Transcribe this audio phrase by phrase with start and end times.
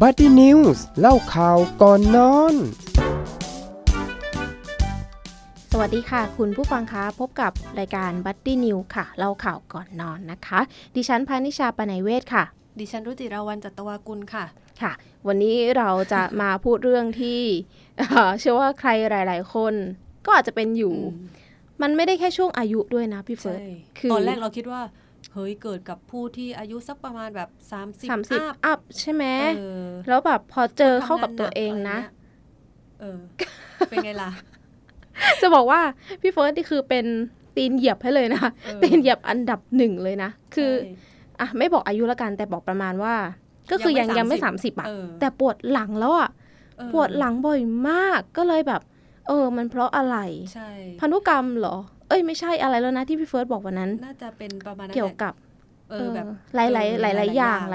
[0.00, 2.54] Buddy News เล่าข่าวก่อนนอน
[5.72, 10.60] สวัสดีค่ะ คุณผู้ฟังคะพบกับรายการ Buddy News ค่ะ เล่าข่าวก่อนนอนนะคะ
[10.96, 12.44] ดิฉันพานิชาปนัยเวศค่ะ
[12.78, 14.44] ดิฉันรุจิราวันจัตวากุลค่ะ
[14.82, 14.92] ค่ะ
[15.26, 17.40] วันนี้เราจะมาพูดเรื่องที่
[17.98, 19.74] เอ่อเชื่อว่าใครหลาย ๆ คน
[20.24, 20.94] ก็อาจจะเป็นอยู่
[21.82, 23.62] มันไม่ได้แค่ช่วงอายุด้วยนะพี่เฟิใช่
[23.98, 29.24] คือตอนแรกเราคิดว่าเฮ้ยเกิดกับผู้ที่อายุสักประมาณแบบ 30สามสิบอัพอัพใช่ไหม
[29.56, 31.98] เออแล้วแบบพอเจอเข้ากับตัวเองนะ
[33.00, 33.18] เออ
[33.88, 34.30] เป็นไงล่ะ
[35.40, 35.80] จะบอกว่า
[36.20, 37.06] พี่เฟิร์สนี่คือเป็น
[37.56, 40.92] ตีนเหยียบให้เลยนะเออตีนเหยียบอันดับหนึ่งเลยนะ คือใช่
[41.40, 43.14] อะไม่บอกอายุละกันแต่บอกประมาณว่า
[43.70, 46.30] ก็คือยังยัยังงไม่ไม่สามสิบอะเออแต่ปวดหลังแล้วอะ
[46.78, 48.82] เออปวดหลังบ่อยมากก็เลยแบบ
[49.28, 50.16] เออ มันเพราะอะไร
[50.54, 51.76] ใช่พันธุกรรมเหรอ
[52.08, 55.34] เอ้ยไม่ใช่อะไรแล้วนะที่พี่เฟิร์สบอกวันนั้น น่าจะเป็นประมาณนั้นเกี่ยวแหละกับ
[55.90, 57.70] เออแบบหลายหลายเออหลายหลายหลายๆๆอย่างอย่าง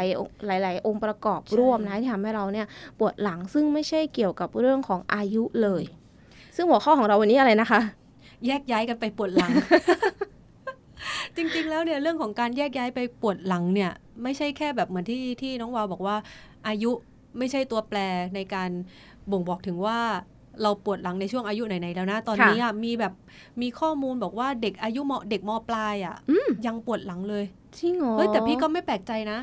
[0.48, 2.68] หลายหลายๆองค์ประกอบใช่ร่วมนะที่ทำให้เราเนี่ย
[3.00, 5.84] ปวดหลังซึ่งไม่ใช่เกี่ยวกับเรื่องของอายุเลย
[6.56, 7.82] ซึ่งหัวข้อของเราวันนี้อะไรนะคะ
[8.48, 9.52] แยกย้ายกันไปปวดหลัง
[11.36, 13.92] จริงๆ แล้วเนี่ยเรื่องของการแยกย้ายไปปวดหลังเนี่ย
[14.24, 16.16] ไม่ใช่แค่แบบเหมือนที่ที่น้องวาวบอกว่า
[16.68, 16.92] อายุ
[17.38, 18.00] ไม่ใช่ตัวแปร
[18.36, 18.70] ในการ
[19.32, 20.00] บ่งบอกถึงว่า
[20.62, 23.14] เราปวดหลังในช่วงอายุไหนๆแล้วนะ ตอนนี้อะมีแบบ
[23.62, 27.46] มีข้อมูลบอกว่าเด็กอายุมเด็กมปลายอะอืมยังปวดหลังเลย
[27.78, 29.40] จริงเหรอเฮ้ยแต่พี่ก็ไม่แปลกใจนะ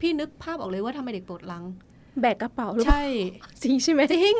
[0.00, 1.64] พี่นึกภาพออกเลยว่าทำไมเด็กปวดหลัง
[2.20, 3.04] แบกกระเป๋าหรือเปล่าใช่
[3.62, 4.36] จริงใช่ไหมจริง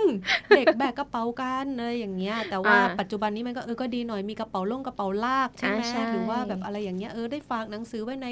[0.57, 8.27] เด็กแบกกระเป๋ากันเลยอย่างเงี้ย แต่ว่าอ่าปัจจุบันนี้มันก็เออก็ดีหน่อยมีกระเป๋าล่งกระเป๋าลากใช่ไหมอ่าใช่หรือว่าแบบอะไรอย่างเงี้ยเออได้ฝากหนังสือไว้ใน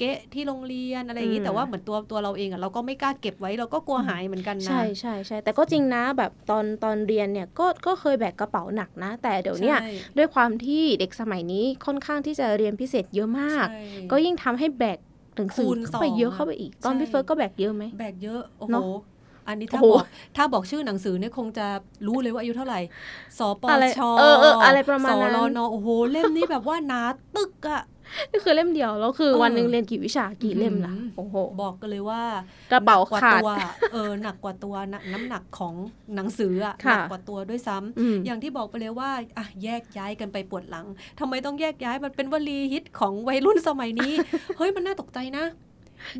[0.00, 9.74] เกะที่โรงเรียนอะไรอย่างงี้ แต่ว่าเหมือนตัวตัวเราเองอะเราก็ไม่กล้าเก็บไว้เราก็กลัวหายเหมือนกันนะ ใช่ใช่ใช่แต่ก็จริงนะแบบตอนตอนเรียนเนี่ยก็ก็เคยแบกกระเป๋าหนักนะ แต่เดี๋ยวนี้
[10.16, 13.66] ด้วยความที่เด็กสมัยนี้ค่อนข้างที่จะเรียนพิเศษเยอะมาก
[14.10, 14.98] ก็ยิ่งทำให้แบก
[15.36, 18.76] หนังสือเข้าไปเยอะเข้าไปอีก ตอนพี่เฟิร์สก็แบกเยอะไหมแบกเยอะโอ้โห
[19.48, 20.04] อันนี้ถ้าบอก
[20.36, 21.66] ถ้าบอกชื่อหนังสือเนี่ยคงจะ
[22.06, 22.80] รู้เลยว่าอายุเท่าไหร่
[23.38, 27.02] สปอะไรชออเอออะไรประมาณนั้นสรนโอ้โห เล่มนี้แบบว่าหนา
[27.36, 27.82] ตึกอะ
[28.30, 32.22] นี่คือเล่มเดียวแล้วคือเออวันหนึ่งเรียนกี่วิชากี่เล่มล่ะอื้อหือโโอ้โหบอกกันเลยว่า
[32.72, 33.50] กระเป๋าหนักกว่าขาดตัว
[33.92, 35.74] เออหนักกว่าตัวหนักน้ำหนักของ
[36.14, 40.86] หนังสืออะค่ะนักกว่าตัวด้วยซ้ำอืมอย่างที่บอกไปเลยว่าอะแยกย้ายกันไปปวดหลัง
[41.20, 44.12] ทำไมต้องแยกย้ายมันเป็นวลีฮิตของวัยรุ่นสมัยนี้
[44.56, 45.44] เฮ้ยมันน่าตกใจนะ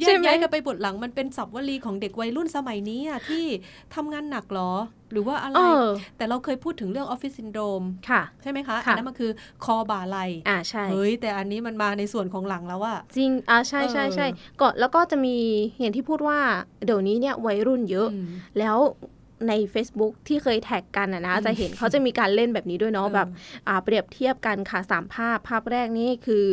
[0.01, 3.45] ใช่ไหมแยกย้ายกันไปปวดหลังมันเป็นศัพท์วลีของเด็กวัยรุ่นสมัยนี้อะที่
[3.95, 4.73] ทำงานหนักเหรอ
[5.13, 9.31] หรือว่าอะไรเออแต่เราเคยพูดถึงเรื่องออฟฟิศซินโดรมค่ะ ใช่ไหมคะค่ะอันนั้นมันคือ
[9.65, 15.37] คอบ่าไหลอ่าใช่เฮ้ยแต่อันนี้มันมาในส่วนของหลังแล้วอะจริงอ่าใช่ใช่ใช่เออก็แล้วก็จะมี
[15.81, 16.39] อย่างที่พูดว่า
[16.85, 18.27] เดี๋ยวนี้เนี่ยวัยรุ่นเยอะอืม
[18.59, 18.79] แล้ว
[19.49, 23.29] ใน Facebook ที่เคยแท็กกันนะนะอืมจะเห็นเขาจะมีการเล่นแบบนี้ด้วยเนาะเออแบบ
[23.69, 26.45] อ่าเปรียบเทียบกันค่ะสามภาพภาพแรกนี่คือ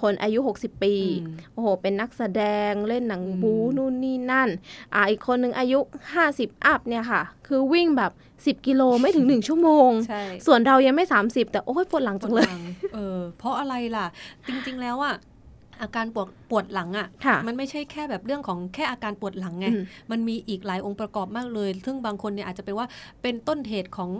[0.00, 4.48] คนอายุ 60 ปีอืมโอ้โห เป็นนักแสดงเล่นหนังอืมบูนู่นนี่นั่น
[4.94, 5.78] อ่าอีกคนหนึ่งอายุ
[6.22, 12.64] 50 อัพเนี่ยค่ะ คือวิ่งแบบ 10 กิโลไม่ถึง 1 ชั่วโมงใช่ส่วนเรายังไม่ 30 แต่โอ้ยปวดหลังจังเลยปวดหลัง
[12.94, 14.06] เออ เพราะอะไรล่ะ
[14.46, 15.16] จริง ๆ แล้วอะ
[15.82, 22.86] อาการปวดปวดหลังอะค่ะ มันไม่ใช่แค่แบบเรื่องของแค่อาการปวดหลังไงอืมมันมีอีกหลายองค์ประกอบมากเลย ซึ่งบางคนเนี่ยอาจจะเป็นว่า
[23.22, 24.10] เป็นต้นเหตุของ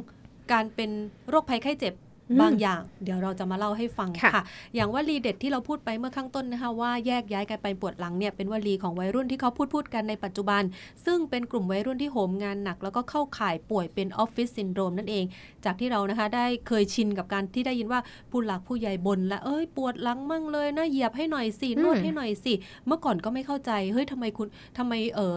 [0.53, 0.91] การเป็น
[1.29, 2.08] โรคภัยไข้เจ็บอืม
[2.41, 4.43] บางอย่าง เดี๋ยวเราจะมาเล่าให้ฟังค่ะค่ะ
[4.75, 10.63] อย่างวลีเด็ดที่เราพูดไปเมื่อข้างต้นนะคะว่าแยกย้ายกันไปปวดหลังเนี่ยเป็นวลีของวัยรุ่นที่เขาพูดพูดกันในปัจจุบัน
[11.07, 15.25] ซึ่งเป็นกลุ่มวัยรุ่นที่โหมงานหนัก แล้วก็เข้าข่ายป่วยเป็นออฟฟิศซินโดรมนั่นเอง
[15.65, 18.01] จากที่เรานะคะได้เคยชินกับการที่ได้ยินว่า
[18.31, 22.53] ผู้หลักผู้ใหญ่บ่นและเอ้ยปวดหลังมั่งเลยนะเหยียบให้หน่อยสินวดให้หน่อยสิ
[22.87, 25.37] เมื่อก่อนก็ไม่เข้าใจเฮ้ยทำไมคุณทำไมเออ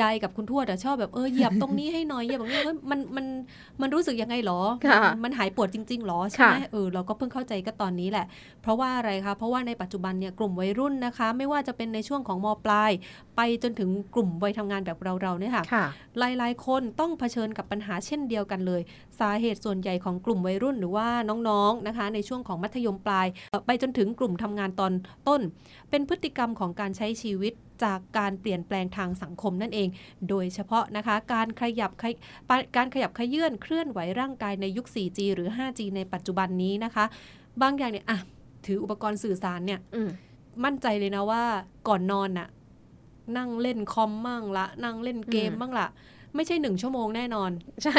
[0.00, 3.26] ยายกับคุณทวดอะชอบแบบเออเหยียบตรงนี้ให้หน่อยเหยียบตรงนี้เฮ้ยมันมัน
[3.80, 8.26] มันรู้สึกยังไงหรอค่ะมันมันหายปวดจริงๆหรอใช่ไหมค่ะเออเราก็เพิ่งเข้าใจก็ตอนนี้แหละ
[8.62, 12.90] เพราะว่าอะไรคะเพราะว่าในปัจจุบันเนี่ยกลุ่มวัยรุ่นนะคะ ไม่ว่าจะเป็นในช่วงของมปลาย
[13.36, 15.84] ไปจนถึงกลุ่มวัยทำงานแบบเราๆเนี่ยค่ะค่ะ
[16.18, 18.80] หลายๆคนต้องเผชิญกับปัญหาเช่นเดียวกันเลย
[19.18, 21.08] สาเหตุส่วนใหญ่ของกลุ่มวัยรุ่นหรือว่า
[21.48, 24.92] น้องๆนะคะ ในช่วงของมัธยมปลายเอ่อไปจนถึงกลุ่มทำงานตอน
[25.28, 25.40] ต้น
[25.90, 27.52] เป็นพฤติกรรมของการใช้ชีวิต
[27.84, 29.88] จากการเปลี่ยนแปลงทางสังคมนั่นเอง
[30.28, 32.14] โดยเฉพาะนะคะการขยับขย
[32.48, 37.04] ปะการขยับขยื่นเคลื่อนไหวร่างกายในยุค 4G หรือ 5G ในปัจจุบันนี้นะคะ
[37.62, 38.18] บางอย่างเนี่ยอะ
[38.66, 40.10] ถืออุปกรณ์สื่อสารเนี่ยอืม
[40.64, 41.42] มั่นใจเลยนะว่า
[41.88, 42.48] ก่อนนอนน่ะ
[43.36, 45.86] นั่งเล่นคอมมั่งละ นั่งเล่นเกมอืมบ้างละ
[46.36, 47.50] ไม่ใช่หนึ่งชั่วโมงแน่นอน
[47.82, 47.96] ใช่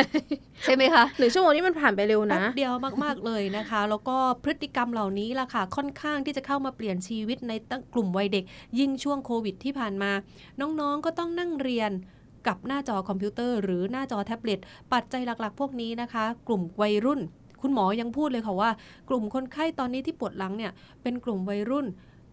[0.63, 2.73] ใช่ไหมคะหนึ่งชั่วโมงนี้มันผ่านไปเร็วแป๊นะบเดียว
[3.03, 8.43] มาก ๆ เลยนะคะ แล้วก็พฤติกรรมเหล่านี้ล่ะค่ะ ค่อนข้างที่จะเข้ามาเปลี่ยนชีวิตในตั้งกลุ่มวัยเด็ก
[8.79, 10.11] ยิ่งช่วงโควิดที่ผ่านมา
[10.59, 11.91] น้องๆก็ต้องนั่งเรียน
[12.47, 14.59] กับหน้าจอคอมพิวเตอร์หรือหน้าจอแท็บเล็ต
[14.93, 17.19] ปัจจัยหลักๆ พวกนี้นะคะ กลุ่มวัยรุ่น
[17.61, 18.71] คุณหมอยังพูดเลยค่ะว่า
[19.09, 20.71] กลุ่มคนไข้ตอนนี้ที่ปวดหลังเนี่ย
[21.01, 21.87] เป็นกลุ่มวัยรุ่น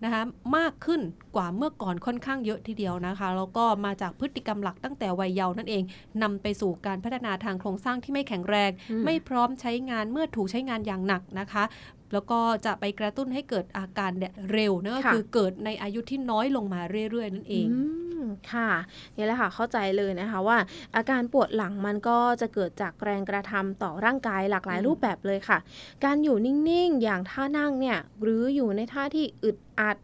[0.05, 0.23] นะคะ
[0.57, 1.01] มากขึ้น
[1.37, 5.83] กว่าเมื่อก่อนค่อนข้างเยอะทีเดียวนะคะ แล้วก็มาจากพฤติกรรมหลักตั้งแต่วัยเยาว์นั่นเอง
[6.23, 11.65] นำไปสู่การพัฒนาทางโครงสร้างที่ไม่แข็งแรงอืมไม่พร้อมใช้งานเมื่อถูกใช้งานอย่างหนักนะคะ
[12.13, 16.81] แล้วก็จะไปกระตุ้นให้เกิดอาการเนี่ยเร็วนะก็ค่ะคือเกิดในอายุที่น้อยลงมา
[17.11, 17.81] เรื่อย ๆ นั่นเองอื
[18.21, 18.71] มค่ะ
[19.17, 20.59] นี่แหละค่ะเข้าใจเลยนะคะว่า
[20.97, 25.59] อาการปวดหลังมันก็จะเกิดจากแรงกระทำต่อร่างกายหลากหลายอืมรูปแบบเลยค่ะ
[26.05, 30.01] การอยู่นิ่งๆ อย่างท่านั่งเนี่ยหรืออยู่ในท่าที่อึดอัดค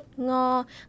[0.00, 0.46] ดงอ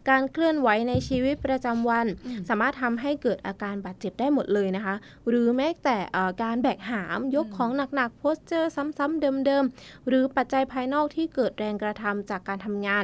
[0.09, 4.95] การเคลื่อนไหวในชีวิตประจำวันอืมสามารถทำให้เกิดอาการบาดเจ็บได้หมดเลยนะคะ
[5.27, 13.03] หรือแม้แต่เอ่อการแบกหามยกอืมของหนักๆโพสเจอร์ซ้ำๆเดิมๆ หรือปัจจัยภายนอกที่เกิดแรงกระทำจากการทำงาน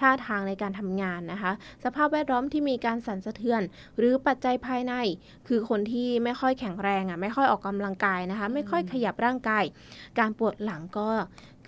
[0.00, 1.52] ท่าทางในการทำงานนะคะ
[1.84, 3.62] สภาพแวดล้อมที่มีการสั่นสะเทือน
[3.98, 4.94] หรือปัจจัยภายใน
[5.48, 9.64] คือคนที่ไม่ค่อยแข็งแรงอะไม่ค่อยออกกำลังกายนะคะ ไม่ค่อยขยับร่างกาย
[10.18, 11.08] การปวดหลังก็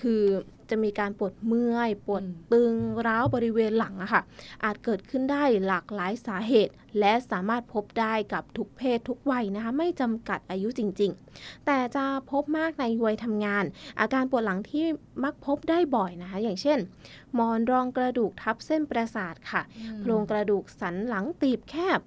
[0.01, 0.23] คือ
[0.71, 2.75] จะมีการปวดเมื่อยปวดอืมตึง
[3.07, 4.23] ร้าวบริเวณหลังอะค่ะ
[4.65, 13.65] อาจเกิดขึ้นได้หลากหลายสาเหตุ และสามารถพบได้กับทุกเพศทุกวัยนะคะไม่จำกัดอายุจริง ๆ แต่จะพบมากในวัยทำงาน
[14.01, 14.87] อาการปวดหลังที่
[15.25, 16.79] มักพบได้บ่อยนะคะ อย่างเช่น
[17.35, 19.63] หมอนรองกระดูกทับเส้นประสาทค่ะ
[20.01, 21.99] โครงกระดูกสันหลังตีบแคบ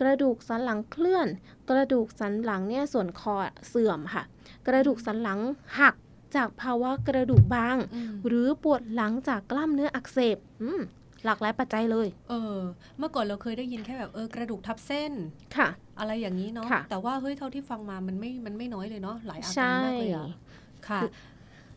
[0.00, 1.28] กระดูกสันหลังเคลื่อน
[1.70, 3.34] กระดูกสันหลังเนี่ยส่วนคอ
[3.68, 4.22] เสื่อมค่ะ
[4.66, 5.40] กระดูกสันหลัง
[5.80, 5.94] หัก
[6.36, 10.80] จากภาวะกระดูกบางอืมหรือปวดหลังจากกล้ามเนื้ออักเสบอืม
[11.24, 12.58] หลากหลายปัจจัยเลย เออ
[12.98, 15.12] เมื่อก่อนเราเคยได้ยินแค่แบบเออกระดูกทับเส้น
[15.56, 20.28] ค่ะ อะไรอย่างนี้เนาะค่ะแต่ว่าเฮ้ยเท่าที่ฟังมามันไม่ มันไม่น้อยเลยเนาะ หลายอาใช่การมากเลยอะ
[20.88, 21.06] ค่ะคื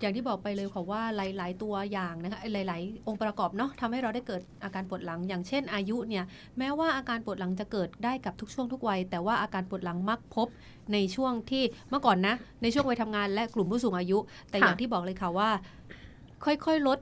[0.02, 6.24] อย่างที่บอกไปเลยค่ะว่าหลาย ๆ ตัวอย่างนะคะหลาย ๆ องค์ประกอบเนาะทำให้เราได้เกิดอาการปวดหลัง อย่างเช่นอายุเนี่ย
[6.58, 10.48] แม้ว่าอาการปวดหลังจะเกิดได้กับทุกช่วงทุกวัย แต่ว่าอาการปวดหลังมักพบ
[10.94, 14.18] ในช่วงที่เมื่อก่อนนะในช่วงวัยทำงานและกลุ่มผู้สูงอายุ
[14.50, 15.50] แต่อย่างที่บอกเลยค่ะว่า
[16.46, 17.00] ค่อย ๆ ลด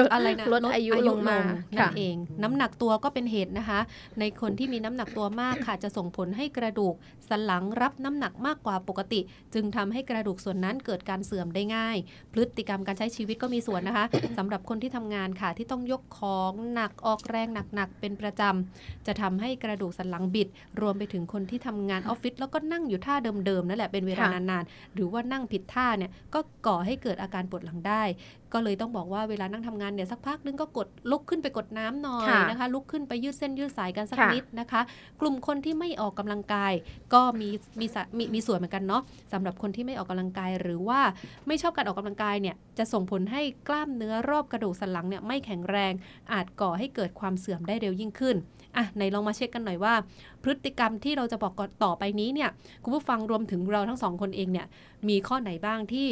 [0.00, 1.38] อะอะไรนะลดอายุลงมา
[1.78, 3.80] นั่ค่ะนเอง น้ำหนักตัวก็เป็นเหตุนะคะ
[4.20, 6.94] ในคนที่มีน้ำหนักตัวมากค่ะ จะส่งผลให้กระดูก
[7.28, 9.20] สันหลังรับน้ำหนักมากกว่าปกติ
[9.54, 11.96] จึงทำให้กระดูกส่วนนั้นเกิดการเสื่อมได้ง่าย
[12.32, 14.04] พฤติกรรมการใช้ชีวิตก็มีส่วนนะคะ
[14.38, 20.48] สำหรับคนที่ทำงานค่ะที่ต้องยกของหนักออกแรงหนักๆเป็นประจำจะทำให้กระดูกสันหลังบิด
[20.80, 23.14] รวมไปถึงคนที่ทำงานออฟฟิศแล้วก็นั่งอยู่ท่า
[23.46, 28.02] เดิมๆนั่นแหละเป็นเวลาค่ะนานๆหรือว่านั่งผิดท่าเนี่ยก็ก่อให้เกิดอาการปวดหลังได้
[28.52, 34.80] ก็เลยต้องบอกว่าเวลานั่งทำงานเนี่ยสักพักนึงก็กดลุกขึ้นไปกดน้ำหน่อยค่ะนะคะ ลุกขึ้นไปยืดเส้นยืดสายกันสักค่ะนิดนะคะ
[35.20, 36.72] กลุ่มคนที่ไม่ออกกำลังกาย
[37.14, 37.48] ก็มี
[37.80, 39.02] มีสะมีมีส่วนเหมือนกันเนาะ
[39.32, 41.00] สำหรับคนที่ไม่ออกกำลังกาย หรือว่า
[41.46, 45.92] ไม่ชอบการออกกำลังกายเนี่ยจะส่งผลให้กล้ามเนื้อรอบกระดูกสันหลังเนี่ยไม่แข็งแรง
[46.32, 48.36] อาจก่อให้เกิดความเสื่อมได้เร็วยิ่งขึ้น
[48.76, 49.94] อะไหนลองมาเช็คกันหน่อยว่า
[50.42, 52.50] พฤติกรรมที่เราจะบอกก่อนต่อไปนี้เนี่ย
[52.82, 54.66] คุณผู้ฟังรวมถึงเราทั้งสองคนเองเนี่ย
[55.08, 56.06] มีข้อไหนบ้างที่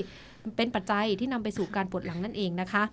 [0.57, 2.85] เป็นปัจจัยที่นำไปสู่การปวดหลังนั่นเองนะคะ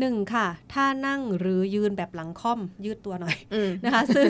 [0.00, 4.26] หนึ่งค่ะท่านั่งหรือยืนแบบหลังค่อมยืดตัวหน่อยอืมนะคะ ซึ่ง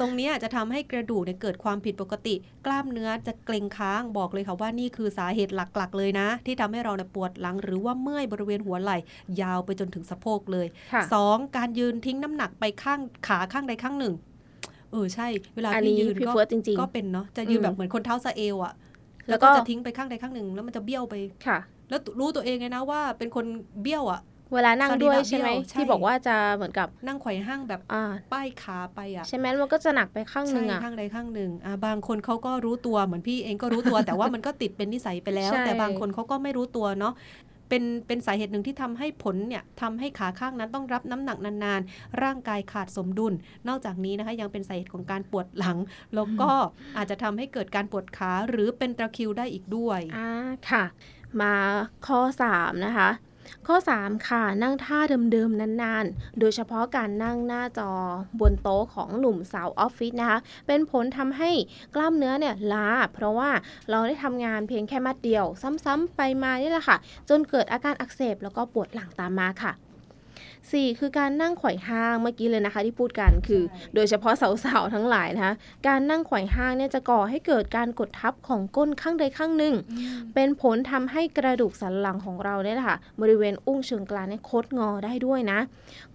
[0.00, 2.34] ตรงเนี้ยจะทำให้กระดูกเนี่ยเกิดความผิดปกติ
[2.66, 8.98] กล้ามเนื้อจะเกร็งค้างบอกเลยค่ะว่านี่คือสาเหตุหลักๆ เลยนะ ที่ทำให้เราเนี่ยปวดหลัง หรือว่าเมื่อยบริเวณหัวไหล่
[9.40, 14.14] ยาวไปจนถึงสะโพกเลยค่ะสองการยืนทิ้งน้ำหนักไปข้างขาข้างใดข้างหนึ่ง
[14.92, 18.74] เออใช่ เวลาอันพี่นี้ยืนพี่ก็เฟิร์สจริงก็เป็นเนาะจะยืนอืมแบบเหมือนคนเท้าสะเอวอะ
[19.28, 21.58] แล้แล้ววก็ก็จะทิ้งไปข้างใดข้างหนึ่งแล้วมันจะเบี้ยวไปๆค่ะ
[21.88, 23.44] แล้วรู้ตัวเองไงนะว่าเป็นคน
[23.82, 24.20] เบี้ยวอะ
[24.54, 28.02] เวลานั่งสรีระด้วยใช่ไหมเบี้ยวใช่ที่บอกว่าจะเหมือนกับนั่งไขว่ห้างแบบอ่า
[28.32, 37.14] ป้ายขาไปอะใช่ไหมมันก็จะหนักไปข้างหนึ่งใช่อะข้างใดข้างหนึ่งอะบางคนเขาก็รู้ตัวเหมือนพี่เองก็รู้ตัว แต่ว่ามันก็ติดเป็นนิสัยไปแล้วใช่แต่บางคนเขาก็ไม่รู้ตัวเนาะ
[37.68, 43.32] เป็นเป็นสาเหตุหนึ่งที่ทำให้ผลเนี่ยทำให้ขาข้างนั้นต้องรับน้ำหนักนานๆ ร่างกายขาดสมดุล
[43.68, 45.78] นอกจากนี้นะคะยังเป็นสาเหตุของการปวดหลัง
[46.14, 46.50] แล้วก็
[46.96, 50.28] อาจจะทำให้เกิดการปวดขาหรือเป็นตะคริวได้อีกด้วยอ่า
[50.70, 50.84] ค่ะ
[51.40, 51.52] มา
[52.06, 52.20] ข้อ
[52.52, 53.10] 3 นะคะ
[53.66, 54.98] ข้อ 3 ค่ะ นั่งท่า
[55.32, 57.90] เดิมๆนานๆ โดยเฉพาะการนั่งหน้าจอ
[58.40, 61.50] บนโต๊ะของหนุ่มสาวออฟฟิศนะคะ เป็นผลทำให้
[61.94, 63.50] กล้ามเนื้อเนี่ยล้า เพราะว่า
[63.90, 65.44] เราได้ทำงานเพียงแค่มัดเดียว
[65.84, 66.96] ซ้ำๆไปมานี่แหละค่ะ
[67.28, 69.72] จนเกิดอาการอักเสบแล้วก็ปวดหลังตามมาค่ะ
[70.48, 75.54] 4 คือการนั่งไขว่ห้างเมื่อกี้เลยนะคะ ที่พูดกันคือใช่โดยเฉพาะสาวๆทั้งหลายนะคะ
[75.86, 79.74] การนั่งไขว่ห้างเนี่ยจะก่อให้เกิดการกดทับของก้นข้างใดข้างหนึ่ง
[80.34, 85.58] เป็นผลทำให้กระดูกสันหลังของเราเนี่ยแหละค่ะบริเวณอุ้งเชิงกรานเนี่ยคดงอได้ด้วยนะ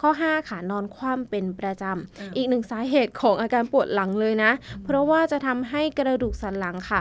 [0.00, 4.50] ข้อ 5 ค่ะนอนคว่ำเป็นประจำอีกหนึ่งสาเหตุของอาการปวดหลังเลยนะ
[4.84, 7.00] เพราะว่าจะทำให้กระดูกสันหลังค่ะ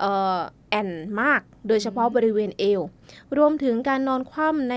[0.00, 0.38] เอ่อ
[0.70, 0.90] แอน
[1.20, 2.80] มาก โดยเฉพาะบริเวณเอว
[3.38, 4.76] รวมถึงการนอนคว่ำใน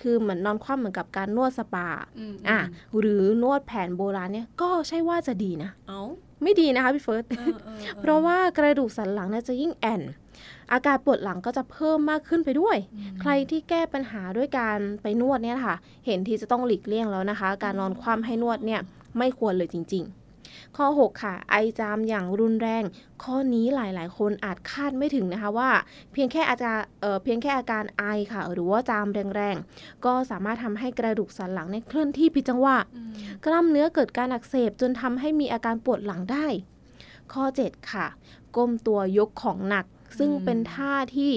[0.00, 1.86] คือเหมือนนอนคว่ำเหมือนกับการนวดสปา
[2.18, 2.58] อืมอะ
[2.98, 6.02] หรือนวดแผนโบราณเนี่ยก็ใช่ว่าจะดีนะเอา
[6.42, 10.02] ไม่ดีนะคะพี่เฟิร์สเออเออออเพราะว่ากระดูกสันหลังเนี่ยจะยิ่งแอน
[10.72, 12.76] อาการปวดหลังก็จะเพิ่มมากขึ้นไปด้วย
[13.20, 15.76] ใครที่แก้ปัญหาด้วยการไปนวดเนี่ยค่ะ
[16.06, 18.80] เห็นที่จะต้องหลีกเลี่ยงแล้วนะคะ การนอนคว่ำให้นวดเนี่ย
[19.18, 20.27] ไม่ควรเลยจริง ๆ
[20.76, 22.84] ข้อ 6 ค่ะ ไอจามอย่างรุนแรง
[23.22, 25.70] ข้อนี้หลายๆ คนอาจคาดไม่ถึงนะคะว่า
[26.12, 32.78] เพียงแค่อาการเเพียงแค่อาการไอค่ะ หรือว่าจามแรงๆ ก็สามารถทำให้กระดูกสันหลังเนี่ยเคลื่อนที่ผิดจังหวะ
[33.44, 36.46] กล้ามเนื้อเกิดการอักเสบจนทำให้มีอาการปวดหลังได้
[37.32, 38.06] ข้อ 7 ค่ะ
[38.56, 39.84] ก้มตัวยกของหนัก
[40.18, 41.32] ซึ่งเป็นท่าที่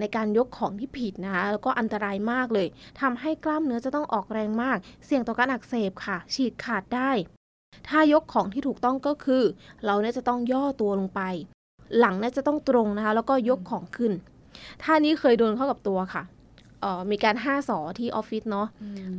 [0.00, 2.66] ในการยกของที่ผิดนะคะแล้วก็อันตรายมากเลย
[3.00, 7.10] ทำให้กล้ามเนื้อจะต้องออกแรงมาก เสี่ยงต่อการอักเสบค่ะ ฉีดขาดได้
[7.88, 9.42] ถ้ายกของที่ถูกต้องก็คือ
[9.86, 11.20] เราเนี่ยจะต้องย่อตัวลงไป
[11.98, 14.12] หลังเนี่ยจะต้องตรงนะคะ แล้วก็ยกของขึ้น
[14.82, 16.22] ท่านี้เคยโดนเข้ากับตัวค่ะ
[16.80, 18.68] เอ่อมีการห้าสอที่ออฟฟิศเนาะ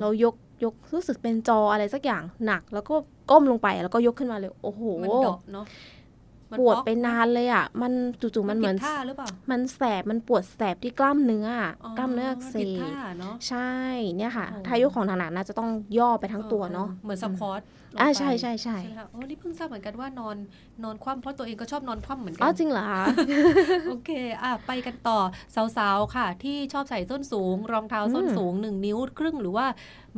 [0.01, 2.95] เรายกยกรู้สึกเป็นจออะไรสักอย่างหนัก แล้วก็
[3.29, 5.65] ก้มลงไปแล้วก็ยกขึ้นมาเลย โอ้โหมันดเนาะ
[6.59, 8.77] ปวดไปนานเลยอะ มันจู่ๆมันเหมือน
[9.51, 11.47] มันแสบ มันปวดแสบที่กล้ามเนื้อ
[11.97, 12.67] กล้ามเนื้ออักเสบ
[13.47, 13.71] ใช่
[14.17, 17.61] เนี่ยค่ะ ท่ายกของหนักๆน่าจะต้องย่อไปทั้งตัวเนาะ เหมือน support
[17.99, 18.77] อ่าใช่ใช่ใช่
[19.11, 20.35] โอ้นี่เพิ่งทราบเหมือนกันว่านอน
[20.83, 22.83] นอนคว่ำเพราะตัวเองก็ชอบนอนคว่ำเหมือนกันอ๋อจริงเหรอ
[23.89, 24.11] โอเค
[24.43, 25.19] อะไปกันต่อ
[25.77, 29.65] สาวๆค่ะ ที่ชอบใส่ส้นสูง รองเท้าส้นสูงหนึ่งนิ้วครึ่งหรือว่า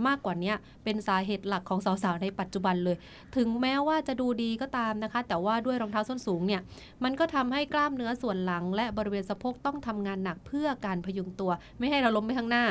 [0.08, 2.98] มากกว่านี้เป็นสาเหตุหลักของสาวๆในปัจจุบันเลย
[3.38, 6.62] ถึงแม้ว่าจะดูดีก็ตามนะคะ แต่ว่าด้วยรองเท้าส้นสูงเนี่ย
[7.04, 12.66] มันก็ทำให้กล้ามเนื้อส่วนหลัง และบริเวณสะโพกต้องทำงานหนักเพื่อการพยุงตัว ไม่ให้เราล้มไปข้างหน้า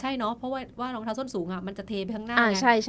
[0.00, 2.38] ใช่เนาะเพราะว่าว่ารองเท้าส้นสูงอะมันจะเทไปข้างหน้า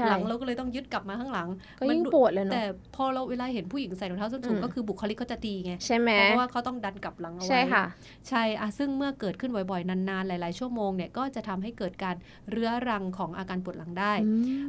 [0.09, 1.47] หลังเราก็เลยต้องยึดกลับมาข้างหลัง
[1.79, 2.63] ก็ยิ่งปวดเลยเนาะแต่
[2.95, 7.83] พอเราเวลาเห็นผู้หญิงใส่รองเท้าส้นสูงก็คือบุคลิกเขาจะดีไงใช่ไหมเพราะว่าเขาต้องดันกลับหลังเอาไว้ใช่ค่ะ
[8.29, 12.15] ใช่อะซึ่งเมื่อเกิดขึ้นบ่อยๆนานๆหลาย ๆ ชั่วโมงเนี่ยก็จะทำให้เกิดการ
[12.51, 14.13] เรื้อรังของอาการปวดหลังได้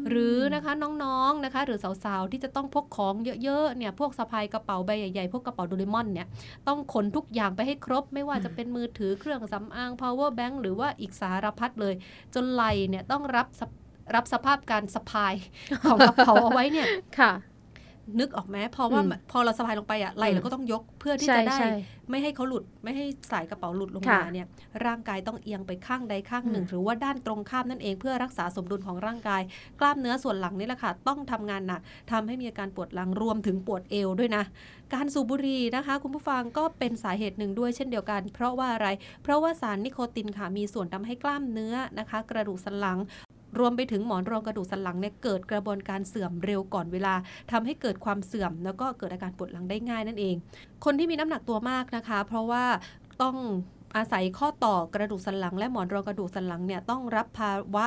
[0.09, 0.73] หรือนะคะ
[1.05, 6.27] น้องๆนะคะ หรือสาวๆที่จะต้องพกของเยอะๆเนี่ยพวกสะพายกระเป๋าใบใหญ่ๆพวกกระเป๋าโดเรมอนเนี่ย
[6.69, 11.95] ต้องขนทุกอย่างไปให้ครบ ไม่ว่าจะเป็นมือถือเครื่องสำอาง power bank หรือว่าอีกสารพัดเลย
[12.35, 13.47] จนไหลเนี่ยต้องรับ
[14.15, 15.35] รับสภาพการสะพาย
[15.89, 17.33] ของกระเป๋าเอาไว้เนี่ยค่ะ
[18.19, 21.59] นึกออกไหมพอว่าพอเราสะพายลงไปอะไหลเราก็ต้องยกเพื่อที่จะได้
[22.11, 24.47] ไม่ให้เขาหลุดไม่ให้สายกระเป๋าหลุดลงมาเนี่ย
[24.87, 29.43] ร่างกายต้องเอียงไปข้างใดข้างหนึ่ง หรือว่าด้านตรงข้ามนั่นเองเพื่อรักษาสมดุลของร่างกาย
[29.81, 31.81] กล้ามเนื้อส่วนหลังนี่แหละค่ะต้องทำงานหนัก
[32.13, 34.45] ทำให้มีอาการปวดหลังรวมถึงปวดเอวด้วยนะ
[34.95, 38.89] การสูบบุหรี่นะคะ คุณผู้ฟังก็เป็นสาเหตุหนึ่งด้วยเช่นเดียวกัน เพราะว่าอะไร
[39.23, 42.99] เพราะว่าสารนิโคตินค่ะมีส่วนทำให้กล้ามเนื้อนะคะ กระดูกสันหลัง
[43.59, 47.15] รวมไปถึงหมอนรองกระดูกสันหลังเนี่ยเกิดกระบวนการเสื่อมเร็วก่อนเวลา
[47.53, 50.35] ทำให้เกิดความเสื่อม แล้วก็เกิดอาการปวดหลังได้ง่ายนั่นเอง
[50.85, 52.65] คนที่มีน้ำหนักตัวมากนะคะ เพราะว่า
[53.23, 53.37] ต้อง
[53.97, 57.85] อาศัยข้อต่อกระดูกสันหลัง และหมอนรองกระดูกสันหลังเนี่ยต้องรับภาวะ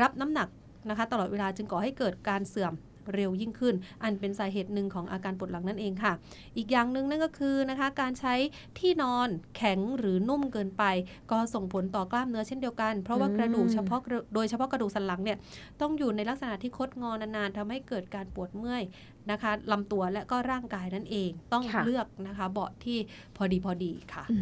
[0.00, 0.48] รับน้ำหนัก
[0.88, 2.72] นะคะ ตลอดเวลาจึงก่อให้เกิดการเสื่อม
[3.14, 6.12] เร็วยิ่งขึ้น อันเป็นสาเหตุหนึ่งของอาการปวดหลังนั่นเองค่ะ
[6.56, 8.34] อีกอย่างหนึ่งนั่นก็คือนะคะการใช้
[8.78, 10.84] ที่นอนแข็งหรือนุ่มเกินไป
[11.30, 14.00] ก็ส่งผลต่อกล้ามเนื้อเช่นเดียวกัน เพราะว่ากระดูกเฉพาะ
[14.34, 15.38] โดยเฉพาะกระดูกสันหลังเนี่ย
[15.80, 18.82] ต้องอยู่ในลักษณะที่คดงอนานๆทำให้เกิดการปวดเมื่อย
[19.30, 22.98] นะคะลำตัวและก็ร่างกายนั่นเองต้องเลือกนะคะ เบาะที่
[23.36, 24.32] พอดีพอดีค่ะเ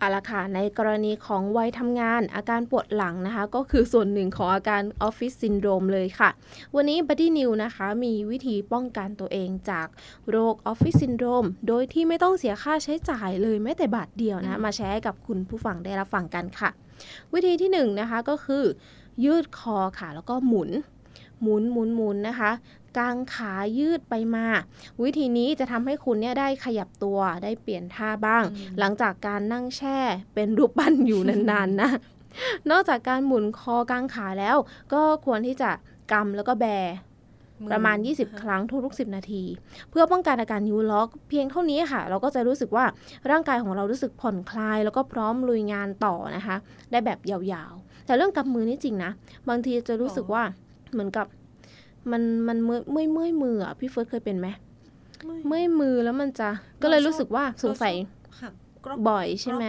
[0.00, 6.30] อาละค่ะในกรณีของวัยทำงานอาการปวดหลังนะคะ ก็คือส่วนหนึ่งของอาการออฟฟิศซินโดรมเลยค่ะ
[6.74, 9.86] วันนี้ Buddy New นะคะ มีวิธีป้องกันตัวเองจาก
[10.30, 16.70] โรคออฟฟิศซินโดรมโดยที่ไม่ต้องเสียค่าใช้จ่ายเลยแม้แต่บาทเดียวนะ มาแชร์ให้กับคุณผู้ฟังได้รับฟังกันค่ะ
[17.32, 18.64] วิธีที่1นนะคะก็คือ
[19.24, 20.70] ยืดคอค่ะ แล้วก็หมุน
[21.42, 22.50] หมุนหมุนหมุนนะคะ
[22.98, 24.46] กางขายืดไปมา
[25.02, 28.42] วิธีนี้จะทำให้คุณเนี่ยได้ขยับตัวได้เปลี่ยนท่าบ้าง
[28.78, 29.98] หลังจากการนั่งแช่
[30.34, 31.90] เป็นรูปปั้นอยู่นานๆนะ
[32.70, 34.56] นอกจากการหมุนคอกางขาแล้ว
[34.92, 35.70] ก็ควรที่จะ
[36.12, 36.66] กำแล้วก็แบ
[37.72, 39.44] ประมาณ 20 ครั้งทุกๆ10 นาที
[39.90, 42.84] เพื่อป้องกันอาการยูล็อก เพียงเท่านี้ค่ะ เราก็จะรู้สึกว่า
[43.30, 46.56] ร่างกายของเรารู้สึกผ่อนคลาย แล้วก็พร้อมลุยงานต่อนะคะ
[46.90, 49.10] ได้แบบยาวๆ แต่เรื่องกำมือนี่จริงนะ
[49.48, 50.42] บางทีจะรู้สึกว่า
[50.92, 51.26] เหมือนกับ
[52.12, 54.48] มันมันเมื่อยเมื่อยมืออะพี่เฟิร์สเคยเป็นไหม
[55.46, 56.48] เมื่อยมือแล้วมันจะ
[56.82, 57.94] ก็เลยรู้สึกว่าสงสัย
[59.08, 59.64] บ่อยใช่ไหม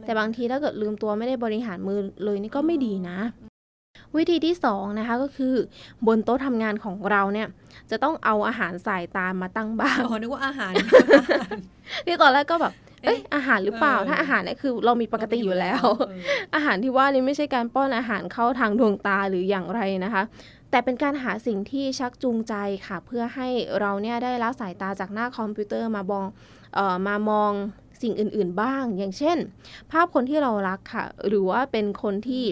[0.00, 3.18] แต่บางทีถ้าเกิดลืมตัวไม่ได้บริหารมือเลยนี่ก็ไม่ดีนะ
[4.16, 5.54] วิธีที่สองนะคะก็คือ
[6.06, 7.48] บนโต๊ะทำงานของเราเนี่ย
[7.90, 10.72] จะต้องเอาอาหารใส่ตามมาตั้งบ้างอ๋อนึกว่าอาหาร
[12.06, 12.72] ที่ตอนแรกก็แบบ
[13.04, 15.82] เอ้ยอาหารหรือเปล่าถ้าอาหารเนี่ยคือเรามีปกติอยู่แล้ว
[16.54, 20.22] อาหารที่ว่านี่ไม่ใช่การป้อนอาหารเข้าทางดวงตาหรืออย่างไรนะคะ
[20.74, 22.54] แต่เป็นการหาสิ่งที่ชักจูงใจ
[22.86, 23.48] ค่ะ เพื่อให้
[23.80, 26.26] เราเนี่ยได้ละสายตาจากหน้าคอมพิวเตอร์มาบอง
[26.76, 27.52] ออมามอง
[28.02, 29.38] สิ่งอื่น ๆ บ้าง อย่างเช่น
[29.90, 32.44] ภาพคนที่เรารักค่ะ หรือว่าเป็นคนที่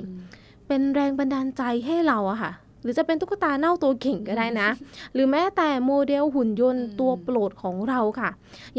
[0.68, 2.52] เป็นแรงบันดาลใจให้เราอะค่ะ
[2.82, 4.68] หรือจะเป็นตุ๊กตาเน่าตัวเก่งก็ได้นะ
[5.14, 8.30] หรือแม้แต่โมเดลหุ่นยนต์อืมตัวโปรดของเราค่ะ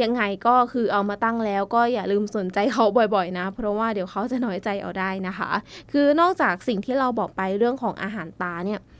[0.02, 2.86] ยังไงก็คือเอามาตั้งแล้วก็อย่าลืมสนใจเขา
[3.16, 5.50] บ่อยๆ นะ เพราะว่าเดี๋ยวเขาจะน้อยใจเอาได้นะคะ
[5.92, 8.93] คือนอกจากสิ่งที่เราบอกไปเรื่องของอาหารตาเนี่ยเอ่อ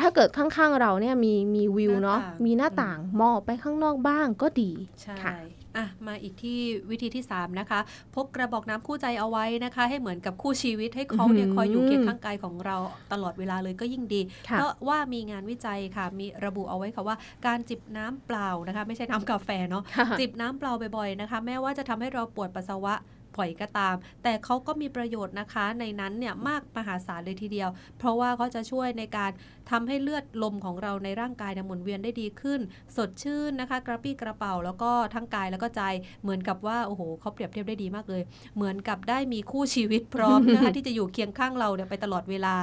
[0.00, 4.70] ถ้าเกิดข้างๆเราเนี่ยมีมีวิวเนาะหน้าต่างมีหน้าต่างมองออกไปข้างนอกบ้างก็ดี
[5.02, 5.34] ใช่ค่ะ
[5.76, 6.58] อะมาอีกที่
[6.90, 7.80] วิธีที่ 3 นะคะ
[8.14, 12.76] พกกระบอกน้ำคู่ใจเอาไว้นะคะ ให้เหมือนกับคู่ชีวิตให้เขาเนี่ยอื้อหือคอยอยู่เคียงข้างกายของเรา
[13.12, 17.16] ตลอดเวลาเลยก็ยิ่งดีค่ะเพราะว่ามีงานวิจัยค่ะ มีระบุเอาไว้ค่ะว่า
[17.46, 22.94] การจิบน้ำเปล่านะคะ ไม่ใช่น้ำกาแฟเนาะค่ะจิบน้ำเปล่าบ่อยๆนะคะ แม้ว่าจะทำให้เราปวดปัสสาวะ
[23.36, 29.30] ปล่อยก็ตาม แต่เขาก็มีประโยชน์นะคะในนั้นเนี่ยมากมหาศาลเลยทีเดียว เพราะว่าเขาจะช่วยในการ
[29.70, 32.60] ทำให้เลือดลมของเราในร่างกายเนี่ยหมุนเวียนได้ดีขึ้น
[32.96, 35.82] สดชื่นนะคะ กระปี้กระเป๋าแล้วก็ทั้งกายแล้วก็ใจ
[36.22, 38.22] เหมือนกับว่าโอ้โหเขาเปรียบเทียบได้ดีมากเลย
[38.56, 42.54] เหมือนกับได้มีคู่ชีวิตพร้อมนะคะที่จะอยู่เคียงข้างเราเนี่ยไปตลอดเวลา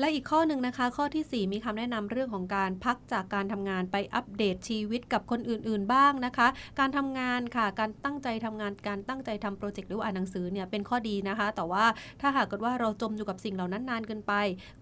[0.00, 11.84] และอีกข้อหนึ่งนะคะ ข้อทีสี่4 มีคำแนะนำเรื่องของการพักจากการทำงานไปอัปเดตชีวิตกับคนอื่น ๆ บ้างนะคะ การทำงานค่ะ การตั้งใจทำงานการตั้งใจทำโปรเจกต์หรือว่าอ่านหนังสือเนี่ยเป็นข้อดีนะคะ แต่ว่า
[12.20, 14.32] ถ้าหากเกิดว่าเราจมอยู่กับสิ่งเหล่านั้นนานเกินไป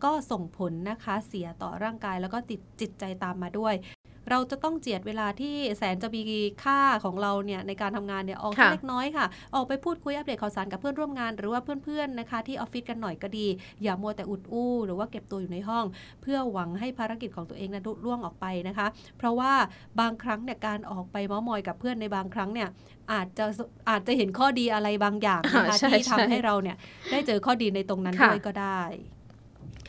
[0.05, 3.75] ก็ส่งผลนะคะเสียต่อร่างกายแล้วก็ติดจิตใจตามมาด้วย
[4.31, 6.23] เราจะต้องเจียดเวลาที่แสนจะมี
[6.65, 13.47] ค่าของเราเนี่ยในการทำงานเนี่ยออกสักค่ะเล็กน้อยค่ะ ออกไปพูดคุยอัปเดตข่าวสารกับเพื่อนร่วมงาน หรือว่าเพื่อนๆนะคะที่ออฟฟิศกันหน่อยก็ดี
[13.83, 15.85] อย่ามัวแต่อุดอู้ หรือว่าเก็บตัวอยู่ในห้อง
[16.23, 18.87] เพื่อหวังให้ภารกิจของตัวเองนั้นลุล่วงออกไปนะคะ
[19.19, 19.53] เพราะว่า
[20.01, 22.69] บางครั้งเนี่ยการออกไปเม้ามอยกับเพื่อนในบางครั้งเนี่ย
[23.13, 23.45] อาจจะ
[23.91, 26.77] อาจจะเห็นข้อดีอะไรบางอย่างนะคะอ่าใช่ที่ทำใช่ให้เราเนี่ย
[27.11, 28.81] ได้เจอข้อดีในตรงนั้นค่ะด้วยก็ได้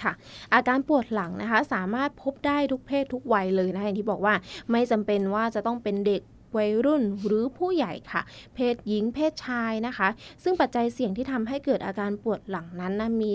[0.03, 0.13] ค่ะ
[0.53, 4.34] อาการปวดหลังนะคะ สามารถพบได้ทุกเพศทุกวัยเลยนะคะอย่างที่บอกว่า
[4.72, 6.24] ไม่จำเป็นว่าจะต้องเป็นเด็ก
[6.58, 8.22] วัยรุ่นหรือผู้ใหญ่ค่ะ
[8.56, 10.08] เพศหญิงเพศชายนะคะ
[10.44, 13.34] ซึ่งปัจจัยเสี่ยงที่ทำให้เกิดอาการปวดหลังนั้นนะมี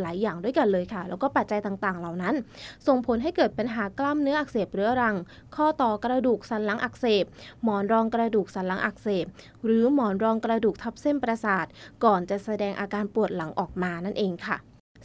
[0.00, 2.34] หลายอย่างด้วยกันเลยค่ะ แล้วก็ปัจจัยต่างๆ เหล่านั้น
[2.86, 5.16] ส่งผลให้เกิดปัญหากล้ามเนื้ออักเสบเรื้อรัง
[5.56, 7.24] ข้อต่อกระดูกสันหลังอักเสบ
[7.62, 9.26] หมอนรองกระดูกสันหลังอักเสบ
[9.64, 11.66] หรือหมอนรองกระดูกทับเส้นประสาท
[12.04, 14.58] ก่อนจะแสดงอาการปวดหลังออกมานั่นเองค่ะ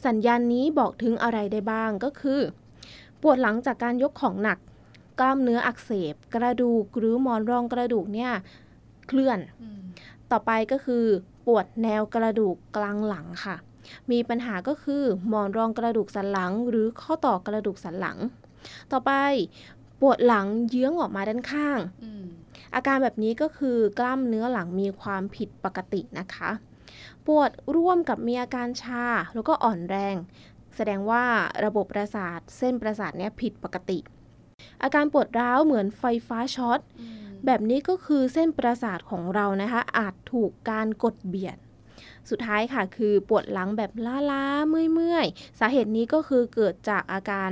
[0.06, 2.40] สัญญาณนี้บอกถึงอะไรได้บ้างก็คือ
[3.22, 4.58] ปวดหลังจากการยกของหนัก
[5.20, 8.32] กล้ามเนื้ออักเสบ กระดูกหรือหมอนรองกระดูกเนี่ย
[9.08, 9.40] เคลื่อน
[10.32, 11.06] ต่อไปก็คือ
[11.46, 13.56] ปวดแนวกระดูกกลางหลังค่ะ
[14.12, 18.18] มีปัญหาก็คือหมอนรองกระดูกสันหลัง หรือข้อต่อกระดูกสันหลัง
[18.92, 19.12] ต่อไป
[20.02, 22.26] ปวดหลังเยื้องออกมาด้านข้างอืม
[22.76, 26.50] อาการแบบนี้ก็คือกล้ามเนื้อหลังมีความผิดปกตินะคะ
[27.30, 30.16] ปวดร่วมกับมีอาการชา แล้วก็อ่อนแรง
[30.76, 31.24] แสดงว่า
[31.66, 34.00] ระบบประสาทเส้นประสาทเนี่ยผิดปกติ
[34.84, 36.80] อาการปวดร้าวเหมือนไฟฟ้าช็อต
[37.46, 41.58] แบบนี้ก็คือเส้นประสาทของเรานะคะ อาจถูกการกดเบียด
[42.30, 43.92] สุดท้ายค่ะคือปวดหลังแบบ
[44.32, 47.52] ล้าๆเมื่อยๆ สาเหตุนี้ก็คือเกิดจากอาการ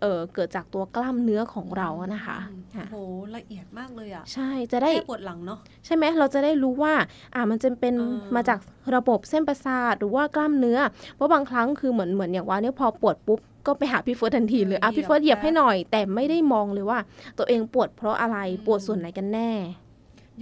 [0.00, 2.96] เออเกิดจากตัวกล้ามเนื้อของเราอะนะคะอืมค่ะโห
[3.36, 6.94] ละเอียดมากเลยอะใช่จะได้แค่ปวดหลังเนาะใช่ไหมเราจะได้รู้ว่า
[7.34, 8.58] อ่ามันจะเป็นเออมาจาก
[8.94, 10.78] ระบบเส้นประสาทหรือว่ากล้ามเนื้อ
[11.14, 16.98] เพราะบางครั้งคือเหมือนเหมือนอย่างว่าเนี่ยพอปวดปุ๊บก็ไปหาพี่เฟิร์สทันทีเลยอะพี่เฟิร์สเหยียบให้หน่อย แต่ไม่ได้มองเลยว่า
[17.38, 19.50] ตัวเองปวดเพราะอะไรปวดส่วนไหนกันแน่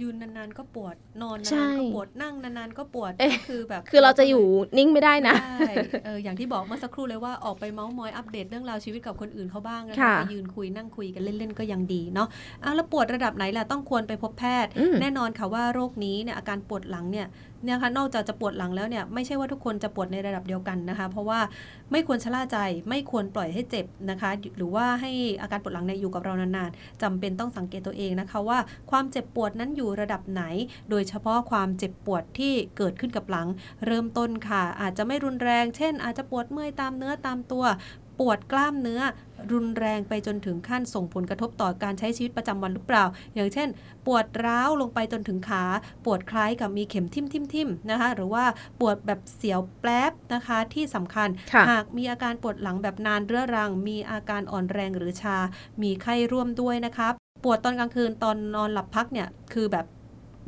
[0.01, 4.43] ยืนนานๆก็ปวดนอนใช่นานๆก็ปวดนั่งนานๆก็ปวดเอ๊ะก็คือแบบ คือเราจะอยู่
[4.77, 5.73] นิ่งไม่ได้นะใช่
[6.05, 12.27] เอออย่างที่บอกเมื่อสักครู่เลยว่าออกไปเมาส์มอยอัปเดตเรื่องราวชีวิตกับคนอื่นเขาบ้างนะคะค่ะไปยืนคุยนั่งคุยกันเล่นๆก็ยังดีเนาะ
[12.63, 17.27] อ้าวแล้วปวดระดับไหนล่ะต้องควรไปพบแพทย์อืมแน่นอนค่ะว่าโรคนี้เนี่ยอาการปวดหลังเนี่ย
[17.63, 21.39] เนี่ยค่ะนอกจากจะปวดหลังแล้วเนี่ยไม่ใช่ว่าทุกคนจะปวดในระดับเดียวกันนะคะ เพราะว่า
[21.91, 22.57] ไม่ควรชะล่าใจ
[22.89, 28.59] ไม่ควรปล่อยให้เจ็บนะคะ หรือว่าให้อาการปวดหลังเนี่ยอยู่กับเรานานๆจำเป็นต้องสังเกตตัวเองนะคะว่า
[28.91, 30.43] ความเจ็บปวดนั้นอยู่ระดับไหน
[30.89, 33.47] โดยเฉพาะความเจ็บปวดที่เกิดขึ้นกับหลัง
[33.85, 37.63] เริ่มต้นค่ะ อาจจะไม่รุนแรง เช่น อาจจะปวดเมื่อยตามเนื้อตามตัว
[38.19, 39.01] ปวดกล้ามเนื้อ
[39.51, 43.05] รุนแรงไปจนถึงขั้นส่งผลกระทบต่อการใช้ชีวิตประจำวันหรือเปล่า
[43.35, 43.67] อย่างเช่น
[44.05, 45.63] ปวดร้าวลงไปจนถึงขา
[46.05, 48.45] ปวดคล้ายกับมีเข็มทิ่มทิ่มทิ่มนะคะ หรือว่า
[48.79, 55.37] ปวดแบบเสียวแป๊บนะคะที่สำคัญค่ะหากมีอาการปวดหลังแบบนานเรื้อรัง มีอาการอ่อนแรงหรือชา
[55.81, 57.07] มีไข้ร่วมด้วยนะคะ
[57.43, 59.85] ปวดตอนกลางคืนตอนนอนหลับพักเนี่ยคือแบบ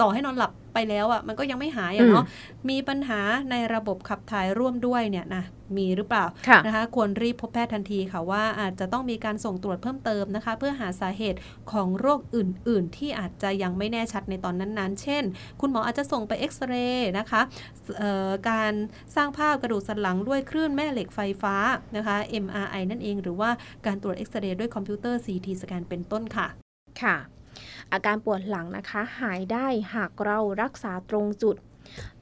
[0.02, 2.26] ต่อให้นอนหลับไปแล้วอะ่ะมันก็ยังไม่หายอะเนาะ
[2.70, 5.44] มีปัญหาในระบบขับถ่ายร่วมด้วยเนี่ยนะ
[5.78, 11.40] มีหรือเปล่าค่ะนะคะควรรีบพบแพทย์ทันทีค่ะว่าอาจจะต้องมีการส่งตรวจเพิ่มเติมนะคะ เพื่อหาสาเหตุ
[11.72, 15.24] ของโรคอื่น ๆ ที่อาจจะยังไม่แน่ชัดในตอนนั้น ๆ เช่น
[15.62, 17.42] คุณหมออาจจะส่งไปเอ็กซเรย์นะคะ
[17.98, 18.74] เอ่อการ
[19.16, 21.56] สร้างภาพกระดูกสันหลังด้วยคลื่นแม่เหล็กไฟฟ้า
[21.96, 23.50] นะคะ MRI นั่นเอง หรือว่า
[23.86, 26.48] การตรวจเอ็กซเรย์ด้วยคอมพิวเตอร์ CT สแกนเป็นต้นค่ะ
[27.02, 27.18] ค่ะ
[27.94, 31.56] อาการปวดหลังนะคะ หายได้หากเรารักษาตรงจุด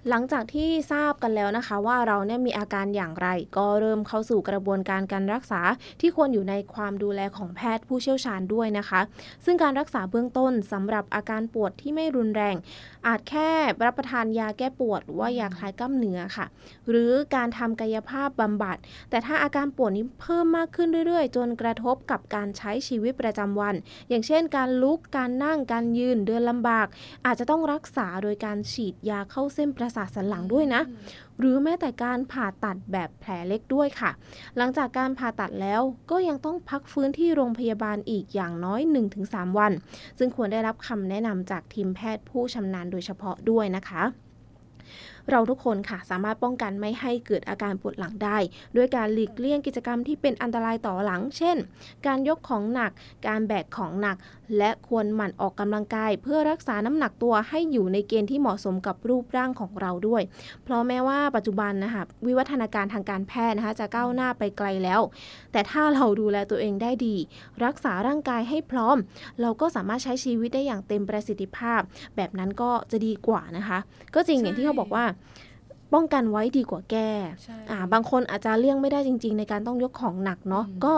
[0.07, 5.61] หลังจากที่ทราบกันแล้วนะคะ ว่าเราเนี่ยมีอาการอย่างไร ก็เริ่มเข้าสู่กระบวนการการรักษา
[6.01, 9.01] ที่ควรอยู่ในความดูแลของแพทย์ผู้เชี่ยวชาญด้วยนะคะ
[9.45, 12.55] ซึ่งการรักษาเบื้องต้นสำหรับอาการปวดที่ไม่รุนแรง
[13.07, 13.49] อาจแค่
[13.85, 16.45] รับประทานยาแก้ปวดหรือว่ายาคลายกล้ามเนื้อค่ะ
[16.89, 18.77] หรือการทำกายภาพบำบัด
[19.09, 23.75] แต่ถ้าอาการปวดนี้เพิ่มมากขึ้นเรื่อยๆ จนกระทบกับการใช้ชีวิตประจำวัน
[24.09, 26.87] อย่างเช่น การลุกการนั่งการยืนเดินลำบาก
[27.25, 30.81] อาจจะต้องรักษาโดยการฉีดยาเข้าเส้นประสาทสันหลังด้วยนะ
[31.39, 34.11] หรือแม้แต่การผ่าตัดแบบแผลเล็กด้วยค่ะ
[34.57, 38.81] หลังจากการผ่าตัดแล้วก็ยังต้องพักฟื้นที่โรงพยาบาลอีกอย่างน้อย
[39.19, 39.71] 1-3 วัน
[40.19, 44.03] ซึ่งควรได้รับคำแนะนำจากทีมแพทย์ผู้ชำนาญโดยเฉพาะด้วยนะคะ
[45.31, 48.37] เราทุกคนค่ะสามารถป้องกันไม่ให้เกิดอาการปวดหลังได้
[48.75, 51.57] ด้วยการหลีกเลี่ยงกิจกรรมที่เป็นอันตรายต่อหลัง เช่น
[52.05, 52.91] การยกของหนัก
[53.27, 54.17] การแบกของหนัก
[54.57, 60.21] และควรหมั่นออกกำลังกาย เพื่อรักษาน้ำหนักตัวให้อยู่ในเกณฑ์ที่เหมาะสมกับรูปร่างของเราด้วย
[60.63, 65.01] เพราะแม้ว่าปัจจุบันนะคะวิวัฒนาการทางการแพทย์นะคะจะก้าวหน้าไปไกลแล้ว
[65.51, 67.15] แต่ถ้าเราดูแลตัวเองได้ดี
[67.65, 68.97] รักษาร่างกายให้พร้อม
[69.41, 71.81] เราก็สามารถใช้ชีวิตได้อย่างเต็มประสิทธิภาพ
[72.15, 73.79] แบบนั้นก็จะดีกว่านะคะ
[74.15, 75.05] ก็จริงอย่างที่เขาบอกว่า
[75.93, 77.09] ป้องกันไว้ดีกว่าแก้
[77.43, 80.93] ใช่อ่าบางคนอาจจะเลี่ยงไม่ได้จริง ๆ ในการต้องยกของหนักเนาะอืมก็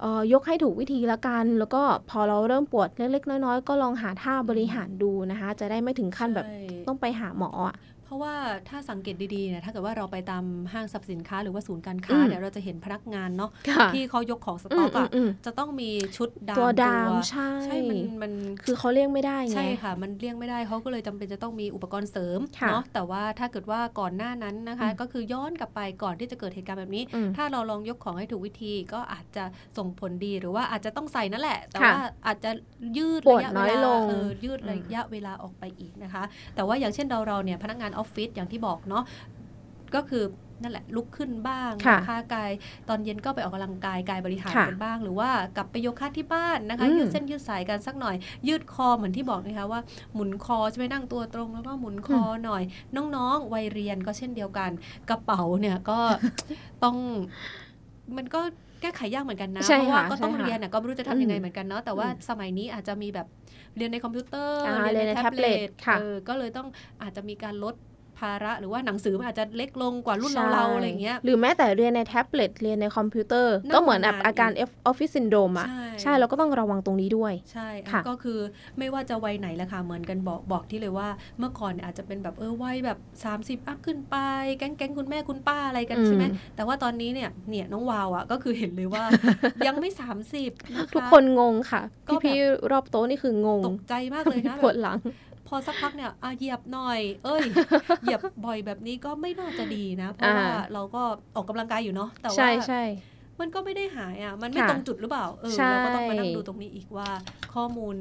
[0.00, 7.76] เอ่อยกให้ถูกวิธีละกัน แล้วก็พอเราเริ่มปวดเล็กๆ น้อยๆ ก็ลองหาท่าบริหารดูนะคะ จะได้ไม่ถึงขั้นแบบใช่ต้องไปหาหมออะ
[8.08, 8.34] เพราะว่า
[8.68, 18.32] ถ้าสังเกตดีๆเนี่ยถ้าเกิดว่าเราไปตามห้างสรรพสินค้าหรือว่าศูนย์การค้าอืมเนี่ยเราจะเห็นพนักงานเนาะค่ะที่เขายกของสอืต็อมกอือะมอืมจะต้องมีชุดดามตัวดามใช่ใช่มันมัน
[18.64, 29.44] คือเขาเลี่ยงไม่ได้ไงใช่ค่ะ มันเลี่ยงไม่ได้เขาก็เลยจำเป็นจะต้องมีอุปกรณ์เสริมค่ะเนาะแต่ว่าถ้าเกิดว่าก่อนหน้านั้นนะคะอืมก็คือย้อนกลับไปก่อนที่จะเกิดเหตุการณ์แบบนี้อืมถ้าเราลองยกของให้ถูกวิธีก็อาจจะ
[29.78, 32.50] ส่งผลดีหรือว่าอาจจะต้องใส่นั่นแหละ แต่ค่ะว่าอาจจะ
[32.96, 36.22] ยืดปวดระยะน้เวอยลาลงเออยืดอืมระยะเวลาออกไปอีกนะคะ
[36.54, 39.04] แต่ว่าอย่างเช่นเราเราเนี่ยพนักงานออฟฟิศอย่างที่บอกเนาะ
[39.94, 40.24] ก็คือ
[40.62, 42.50] นั่นแหละลุกขึ้นบ้างค่ะนะคะกาย
[42.88, 48.16] ตอนเย็นก็ไปออกกำลังกายกายบริหารค่ะกันบ้าง หรือว่ากลับไปโยคะที่บ้านนะคะอืมยืดเส้นยืดสายกันสักหน่อย
[48.48, 49.80] ยืดคอเหมือนที่บอกนะคะว่า
[50.14, 52.62] หมุนคอใช่ไหมนั่งตัวตรงแล้วก็หมุนคอหน่อย
[53.16, 54.70] น้องๆ วัยเรียนก็เช่นเดียวกัน
[55.10, 55.98] กระเป๋าเนี่ยก็
[56.84, 56.96] ต้อง
[58.16, 58.40] มันก็
[58.80, 63.26] แก้ไขยากเหมือนกันนะใช่เพราะว่าค่ะก็ต้องใช่ค่ะเรียนน่ะก็ไม่รู้จะทำยังไงอืมเหมือนกันเนาะแต่ว่าอืมสมัยนี้อาจจะมีแบบ
[63.76, 66.68] เรียนในคอมพิวเตอร์อ่าเรียนในเรียนในแท็บเล็ตแท็บเล็ตค่ะเออก็เลยต้อง
[67.02, 67.74] อาจจะมีการลด
[68.18, 78.38] ภาระหรือว่าหนังสือมันอาจจะเล็กลงกว่ารุ่นใช่เราๆอะไรอย่างเงี้ยหรือแม้แต่เรียนในแท็บเล็ตเรียนในคอมพิวเตอร์นั่งก็เหมือนแบบนานๆอาการออฟฟิศซินโดรมอะใช่ใช่เราก็ต้องระวังตรงนี้ด้วย ใช่อะค่ะก็คือ
[78.78, 82.98] ไม่ว่าจะวัยไหนแหละค่ะเหมือนกันบอกบอกพี่เลยว่าเมื่อก่อนเนี่ยอาจจะเป็นแบบเออวัยแบบ
[83.34, 84.16] 30 up ขึ้นไป
[84.58, 86.24] แก๊งแก๊งคุณแม่คุณป้าอะไรกันอืมใช่ไหม
[86.56, 89.04] แต่ว่าตอนนี้เนี่ยเนี่ยน้องวาวอะก็คือเห็นเลยว่า
[89.66, 89.90] ยังไม่
[90.30, 94.98] 30นะคะทุกคนงงค่ะก็แบบพี่ๆรอบโต๊ะนี่คืองงตกใจมากเลยนะปวดแบบหลัง
[95.48, 97.42] พอสักพักเนี่ยอะเหยียบหน่อย เอ้ย
[98.02, 101.02] เหยียบบ่อยแบบนี้ก็ไม่น่าจะดีนะ เพราะว่าอ่าเราก็
[101.36, 102.82] ออกกำลังกายอยู่เนาะ แต่ใช่ว่าใช่
[103.40, 107.08] มันก็ไม่ได้หายอะ มันไม่ค่ะตรงจุดหรือเปล่า เออใช่เราก็ต้องมานั่งดูตรงนี้อีกว่า
[107.54, 107.96] ข้อมูล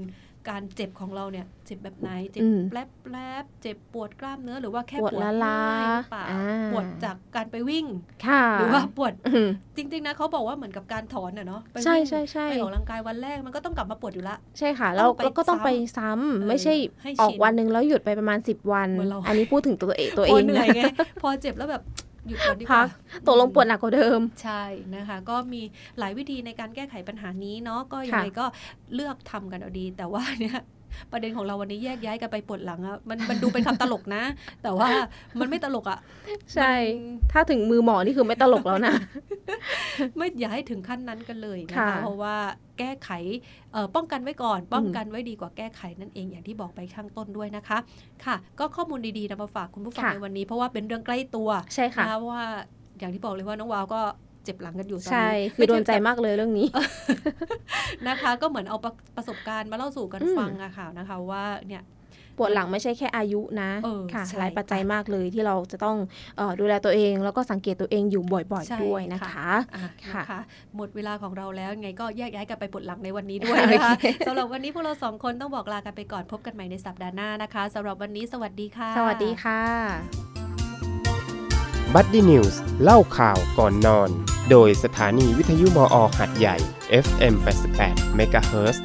[0.49, 7.85] การเจ็บของเราเนี่ยเจ็บแบบไหน เจ็บอืมแปลบแปลบเจ็บปวดกล้ามเนื้อหรือว่าแค่ปวดละลาง่ายหรือเปล่าอ่าปวดจากการไปวิ่ง
[8.25, 20.83] ค่ะหรือว่าปวดอืมจริง ๆ นะเขาบอกว่าเหมือนกับการถอนอะเนาะไปใช่วิ่งใช่ใช่ไปออกกำลังกายวันแรกมันก็ต้องกลับมาปวดอยู่ละใช่ค่ะแล้วต้องไปแล้วก็ต้องไปซ้เออำไม่ใช่ให้ออกชินวันหนึ่งแล้วหยุดไปประมาณ 10 วันเหมือนเราอันนี้พูดถึงตัวเองตัวพเอองเหนื่อยนะไง
[21.21, 21.81] พอเจ็บแล้วแบบ
[22.27, 22.87] หยุดก่อนดีกพัว่าก
[23.27, 24.63] ตกลงปวดหนักกว่าเดิม ใช่
[24.95, 25.61] นะคะ ก็มี
[25.99, 28.45] หลายวิธีในการแก้ไขปัญหานี้เนาะก็ยังไงก็
[28.95, 30.59] เลือกทำกันเอาดี แต่ว่าเนี่ย
[31.11, 34.23] ประเด็นของเราวันนี้แยกย้ายกันไปปวดหลังอะมันมันดูเป็นคำตลกนะ
[34.63, 34.89] แต่ว่า
[35.39, 35.99] มันไม่ตลกอะ
[36.53, 38.95] ใช่มันถ้าถึงมือหมอนี่คือไม่ตลกแล้วนะ
[40.15, 42.35] ไม่อย่าให้ถึงขั้นนั้นกันเลยนะค่ะคะเพราะว่า
[42.79, 43.09] แก้ไข
[43.73, 47.77] เอ่อป้องกันไว้ก่อน ป้องกันไว้ดีกว่าแก้ไขนั่นเองอย่างที่บอกไปข้างต้นด้วยนะคะ
[48.25, 52.43] ค่ะ ก็ข้อมูลดีๆนำมาฝากคุณผู้ฟังค่ะในวันนี้เพราะว่าเป็นเรื่องใกล้ตัวใช่ค่ะนเพราะว่า
[52.99, 54.01] อย่างที่บอกเลยว่าน้องวาวก็
[54.47, 56.67] เจ็บหลังกันอยู่ตอนใช่นี้คือโดนใจไม่ช่มากเลยเรื่องนี้
[58.07, 61.83] นะคะ ก็เหมือนเอาประประสบการณ์มาเล่าสู่กันอืมฟังอะค่ะนะคะว่าเนี่ย
[62.37, 65.97] ปวดหลังไม่ใช่แค่อายุนะเออค่ะใช่หลายปัจจัยมากเลยที่เราจะต้อง
[66.37, 70.39] เออดูแลตัวเอง แล้วก็สังเกตตัวเองอยู่บ่อยใช่ๆด้วยนะค่ะคะอะค่ะนะคะ
[70.75, 79.61] หมดเวลาของเราแล้วยังไงก็แยกย้ายกันไปปวดหลังในวันนี้ด้วยนะคะโอเคสำหรับวันนี้พวกเราสองคนต้องบอกลากันไปก่อนพบกันใหม่ในสัปดาห์หน้านะคะสำหรับวันนี้สวัสดีค่ะ สวัสดีค่ะ
[81.93, 84.09] Buddy News เล่าข่าวก่อนนอน
[84.49, 86.57] โดยสถานีวิทยุมอหาดใหญ่
[87.05, 87.33] FM
[87.77, 88.77] 88 MHz